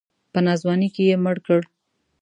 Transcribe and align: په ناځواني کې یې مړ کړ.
په 0.31 0.39
ناځواني 0.45 0.89
کې 0.95 1.03
یې 1.09 1.15
مړ 1.23 1.35
کړ. 1.45 1.61